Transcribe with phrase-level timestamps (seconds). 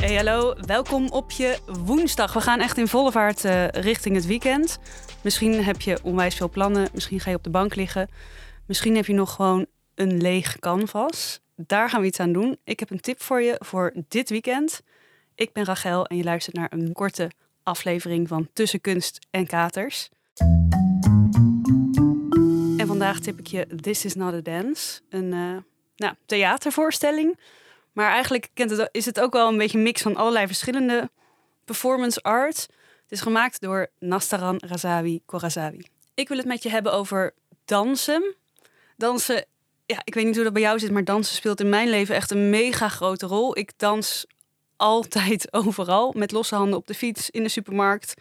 [0.00, 2.32] Hey, hallo, welkom op je woensdag.
[2.32, 4.78] We gaan echt in volle vaart uh, richting het weekend.
[5.22, 8.08] Misschien heb je onwijs veel plannen, misschien ga je op de bank liggen.
[8.66, 11.40] Misschien heb je nog gewoon een leeg canvas.
[11.56, 12.56] Daar gaan we iets aan doen.
[12.64, 14.82] Ik heb een tip voor je voor dit weekend.
[15.34, 17.30] Ik ben Rachel en je luistert naar een korte
[17.62, 20.08] aflevering van Tussen Kunst en Katers.
[22.76, 25.56] En vandaag tip ik je This Is Not a Dance, een uh,
[25.96, 27.38] nou, theatervoorstelling.
[27.92, 28.48] Maar eigenlijk
[28.90, 31.10] is het ook wel een beetje een mix van allerlei verschillende
[31.64, 32.56] performance art.
[33.02, 35.82] Het is gemaakt door Nastaran Razavi Korazavi.
[36.14, 38.34] Ik wil het met je hebben over dansen.
[38.96, 39.44] Dansen,
[39.86, 42.14] ja, ik weet niet hoe dat bij jou zit, maar dansen speelt in mijn leven
[42.14, 43.58] echt een mega grote rol.
[43.58, 44.26] Ik dans
[44.76, 48.14] altijd overal, met losse handen op de fiets, in de supermarkt,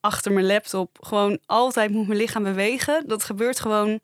[0.00, 0.98] achter mijn laptop.
[1.00, 3.04] Gewoon altijd moet mijn lichaam bewegen.
[3.06, 4.00] Dat gebeurt gewoon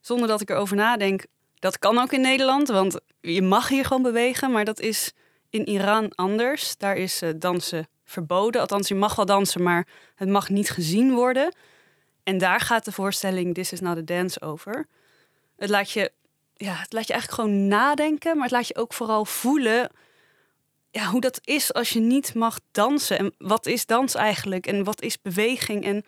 [0.00, 1.24] zonder dat ik erover nadenk.
[1.60, 5.12] Dat kan ook in Nederland, want je mag hier gewoon bewegen, maar dat is
[5.50, 6.76] in Iran anders.
[6.76, 8.60] Daar is uh, dansen verboden.
[8.60, 11.54] Althans, je mag wel dansen, maar het mag niet gezien worden.
[12.22, 14.86] En daar gaat de voorstelling This is not a dance over.
[15.56, 16.12] Het laat je,
[16.54, 19.90] ja, het laat je eigenlijk gewoon nadenken, maar het laat je ook vooral voelen
[20.90, 23.18] ja, hoe dat is als je niet mag dansen.
[23.18, 24.66] En wat is dans eigenlijk?
[24.66, 25.84] En wat is beweging?
[25.84, 26.04] En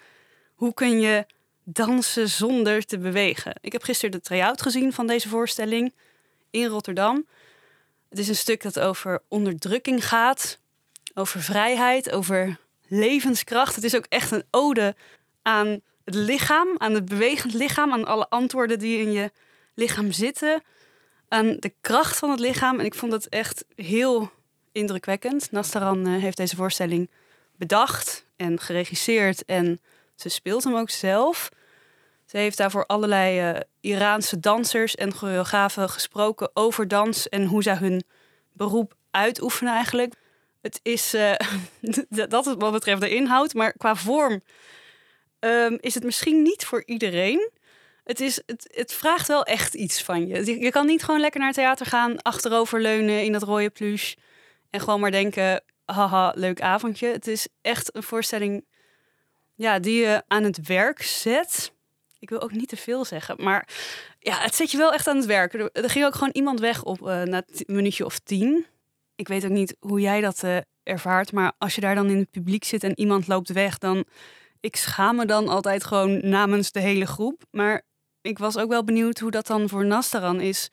[0.54, 1.26] hoe kun je
[1.64, 3.54] dansen zonder te bewegen?
[3.60, 5.94] Ik heb gisteren de try-out gezien van deze voorstelling
[6.50, 7.26] in Rotterdam.
[8.08, 10.58] Het is een stuk dat over onderdrukking gaat,
[11.14, 13.74] over vrijheid, over levenskracht.
[13.74, 14.94] Het is ook echt een ode
[15.42, 19.30] aan het lichaam, aan het bewegend lichaam, aan alle antwoorden die in je
[19.74, 20.62] lichaam zitten,
[21.28, 22.78] aan de kracht van het lichaam.
[22.78, 24.30] En ik vond het echt heel
[24.72, 25.50] indrukwekkend.
[25.50, 27.10] Nastaran eh, heeft deze voorstelling
[27.56, 29.80] bedacht en geregisseerd en
[30.16, 31.48] ze speelt hem ook zelf.
[32.26, 37.76] Ze heeft daarvoor allerlei uh, Iraanse dansers en choreografen gesproken over dans en hoe zij
[37.76, 38.02] hun
[38.52, 40.14] beroep uitoefenen eigenlijk.
[40.60, 41.32] Het is, uh,
[42.28, 44.42] dat wat betreft de inhoud, maar qua vorm
[45.40, 47.50] um, is het misschien niet voor iedereen.
[48.04, 50.60] Het, is, het, het vraagt wel echt iets van je.
[50.60, 54.16] Je kan niet gewoon lekker naar het theater gaan, achteroverleunen in dat rode pluche
[54.70, 57.06] en gewoon maar denken, haha, leuk avondje.
[57.06, 58.64] Het is echt een voorstelling
[59.62, 61.72] ja, die je aan het werk zet
[62.22, 63.68] ik wil ook niet te veel zeggen, maar
[64.18, 65.54] ja, het zet je wel echt aan het werk.
[65.54, 68.66] Er, ging ook gewoon iemand weg op uh, na een minuutje of tien.
[69.14, 72.18] Ik weet ook niet hoe jij dat uh, ervaart, maar als je daar dan in
[72.18, 74.04] het publiek zit en iemand loopt weg, dan
[74.60, 77.42] ik schaam me dan altijd gewoon namens de hele groep.
[77.50, 77.82] Maar
[78.20, 80.70] ik was ook wel benieuwd hoe dat dan voor Nastaran is.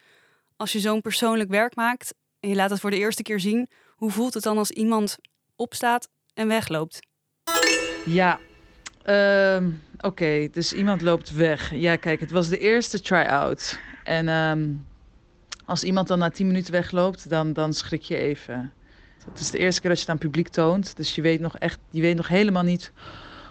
[0.55, 3.69] Als je zo'n persoonlijk werk maakt en je laat het voor de eerste keer zien,
[3.95, 5.17] hoe voelt het dan als iemand
[5.55, 6.99] opstaat en wegloopt?
[8.05, 8.39] Ja,
[9.09, 11.75] Ehm, oké, dus iemand loopt weg.
[11.75, 13.79] Ja, kijk, het was de eerste try-out.
[14.03, 14.69] En ehm,
[15.65, 18.73] als iemand dan na 10 minuten wegloopt, dan, dan schrik je even.
[19.31, 20.95] Het is de eerste keer dat je het aan publiek toont.
[20.95, 22.91] Dus je weet nog echt, je weet nog helemaal niet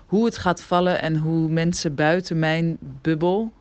[0.06, 3.52] hoe het gaat vallen en hoe mensen buiten mijn bubbel,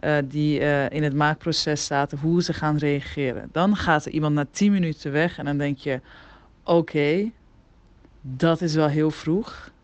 [0.00, 3.48] uh, die uh, in het maakproces zaten, hoe ze gaan reageren.
[3.52, 6.00] Dan gaat er iemand na 10 minuten weg en dan denk je:
[6.64, 7.30] oké,
[8.20, 9.74] dat is wel heel vroeg.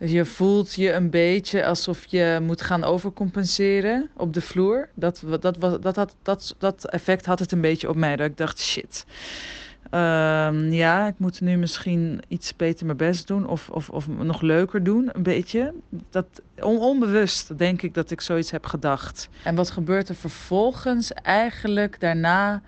[0.00, 4.88] Dus je voelt je een beetje alsof je moet gaan overcompenseren op de vloer.
[4.94, 8.16] Dat, dat, dat, dat, dat, dat effect had het een beetje op mij.
[8.16, 9.04] Dat ik dacht, shit.
[9.90, 13.46] Um, ja, ik moet nu misschien iets beter mijn best doen.
[13.46, 15.74] Of, of, of nog leuker doen, een beetje.
[16.10, 16.26] Dat,
[16.58, 19.28] on, onbewust denk ik dat ik zoiets heb gedacht.
[19.44, 21.12] En wat gebeurt er vervolgens?
[21.12, 22.62] Eigenlijk daarna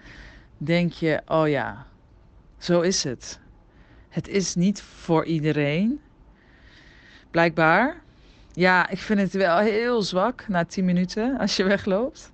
[0.57, 1.87] denk je, oh ja,
[2.59, 3.41] zo is het.
[4.09, 6.01] Het is niet voor iedereen
[7.33, 8.01] blijkbaar.
[8.53, 12.33] Ja, ik vind het wel heel zwak na 10 minuten als je wegloopt.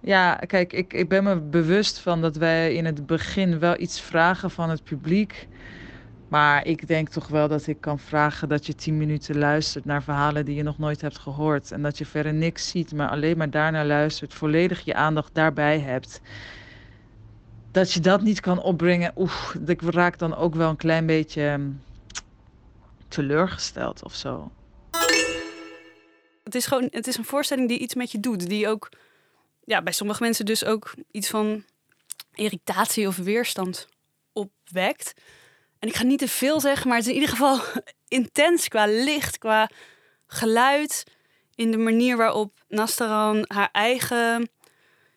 [0.00, 4.00] Ja, kijk, ik, ik ben me bewust van dat wij in het begin wel iets
[4.00, 5.48] vragen van het publiek.
[6.28, 10.02] Maar ik denk toch wel dat ik kan vragen dat je 10 minuten luistert naar
[10.02, 11.72] verhalen die je nog nooit hebt gehoord.
[11.72, 14.34] En dat je verder niks ziet, maar alleen maar daarnaar luistert.
[14.34, 16.20] Volledig je aandacht daarbij hebt.
[17.70, 19.12] Dat je dat niet kan opbrengen.
[19.16, 21.60] Oeh, ik raak dan ook wel een klein beetje
[23.08, 24.50] teleurgesteld of zo.
[26.44, 28.48] Het is gewoon, het is een voorstelling die iets met je doet.
[28.48, 28.88] Die ook,
[29.64, 31.64] ja, bij sommige mensen dus ook iets van
[32.34, 33.88] irritatie of weerstand
[34.32, 35.14] opwekt.
[35.78, 37.60] En ik ga niet te veel zeggen, maar het is in ieder geval
[38.08, 39.70] intens qua licht, qua
[40.26, 41.04] geluid.
[41.54, 44.50] In de manier waarop Nastaran haar eigen,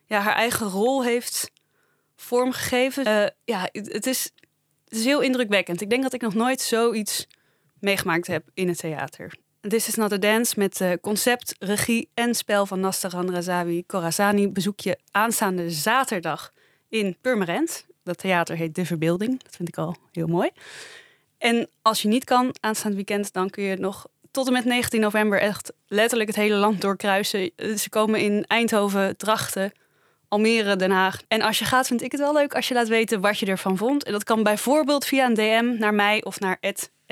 [0.05, 1.51] ja, haar eigen rol heeft
[2.15, 3.07] vormgegeven.
[3.07, 4.23] Uh, ja, het is,
[4.85, 5.81] het is heel indrukwekkend.
[5.81, 7.27] Ik denk dat ik nog nooit zoiets
[7.81, 9.33] meegemaakt heb in het theater.
[9.61, 14.49] This is not a dance met uh, concept, regie en spel van Nastaran Razavi Corazani
[14.49, 16.53] bezoek je aanstaande zaterdag
[16.89, 17.85] in Purmerend.
[18.03, 19.43] Dat theater heet De Verbeelding.
[19.43, 20.49] Dat vind ik al heel mooi.
[21.37, 25.01] En als je niet kan aanstaand weekend, dan kun je nog tot en met 19
[25.01, 27.51] november echt letterlijk het hele land doorkruisen.
[27.77, 29.71] Ze komen in Eindhoven, Drachten,
[30.27, 31.21] Almere, Den Haag.
[31.27, 33.45] En als je gaat, vind ik het wel leuk als je laat weten wat je
[33.45, 34.03] ervan vond.
[34.03, 36.57] En dat kan bijvoorbeeld via een DM naar mij of naar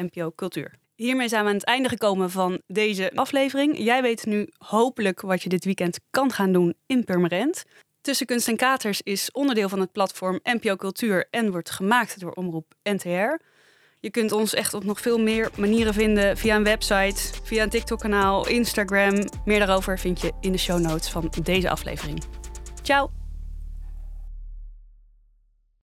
[0.02, 0.74] NPO Cultuur.
[0.96, 3.78] Hiermee zijn we aan het einde gekomen van deze aflevering.
[3.78, 7.64] Jij weet nu hopelijk wat je dit weekend kan gaan doen in Purmerend.
[8.02, 12.32] Tussen Kunst en Katers is onderdeel van het platform NPO Cultuur en wordt gemaakt door
[12.32, 13.40] Omroep NTR.
[14.00, 17.70] Je kunt ons echt op nog veel meer manieren vinden via een website, via een
[17.70, 19.14] TikTok-kanaal, Instagram.
[19.46, 22.24] Meer daarover vind je in de show notes van deze aflevering.
[22.82, 23.19] Ciao!